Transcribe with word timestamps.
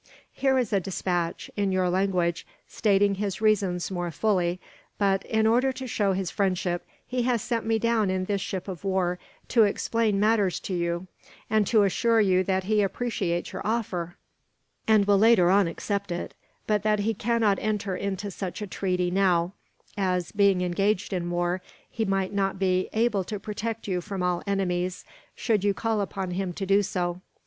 "Here 0.33 0.57
is 0.57 0.73
a 0.73 0.79
despatch, 0.79 1.51
in 1.55 1.71
your 1.71 1.87
language, 1.87 2.47
stating 2.67 3.13
his 3.13 3.39
reasons 3.39 3.91
more 3.91 4.09
fully 4.09 4.59
but, 4.97 5.23
in 5.27 5.45
order 5.45 5.71
to 5.73 5.85
show 5.85 6.13
his 6.13 6.31
friendship, 6.31 6.83
he 7.05 7.21
has 7.21 7.43
sent 7.43 7.67
me 7.67 7.77
down 7.77 8.09
in 8.09 8.25
this 8.25 8.41
ship 8.41 8.67
of 8.67 8.83
war 8.83 9.19
to 9.49 9.61
explain 9.61 10.19
matters 10.19 10.59
to 10.61 10.73
you, 10.73 11.05
and 11.51 11.67
to 11.67 11.83
assure 11.83 12.19
you 12.19 12.43
that 12.45 12.63
he 12.63 12.81
appreciates 12.81 13.53
your 13.53 13.61
offer, 13.63 14.15
and 14.87 15.05
will 15.05 15.19
later 15.19 15.51
on 15.51 15.67
accept 15.67 16.11
it; 16.11 16.33
but 16.65 16.81
that 16.81 17.01
he 17.01 17.13
cannot 17.13 17.59
enter 17.59 17.95
into 17.95 18.31
such 18.31 18.59
a 18.63 18.65
treaty 18.65 19.11
now 19.11 19.53
as, 19.99 20.31
being 20.31 20.61
engaged 20.61 21.13
in 21.13 21.29
war, 21.29 21.61
he 21.87 22.05
might 22.05 22.33
not 22.33 22.57
be 22.57 22.89
able 22.93 23.23
to 23.23 23.39
protect 23.39 23.87
you 23.87 24.01
from 24.01 24.23
all 24.23 24.41
enemies, 24.47 25.05
should 25.35 25.63
you 25.63 25.75
call 25.75 26.01
upon 26.01 26.31
him 26.31 26.53
to 26.53 26.65
do 26.65 26.81
so. 26.81 27.21